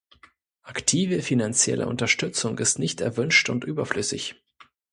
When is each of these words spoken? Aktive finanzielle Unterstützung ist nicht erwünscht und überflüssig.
Aktive 0.63 1.21
finanzielle 1.21 1.87
Unterstützung 1.87 2.57
ist 2.57 2.79
nicht 2.79 3.01
erwünscht 3.01 3.51
und 3.51 3.63
überflüssig. 3.63 4.35